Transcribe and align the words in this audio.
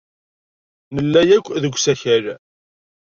Nella 0.95 1.21
akk 1.37 1.47
deg 1.63 1.75
usakal. 1.77 2.25